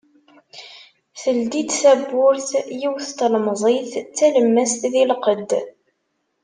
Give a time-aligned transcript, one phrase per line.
[1.21, 5.51] Teldi-d tawwurt yiwet n tlemẓit d talemmast di lqedd.